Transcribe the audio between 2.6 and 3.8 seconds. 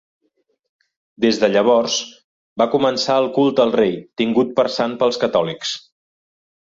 va començar el culte al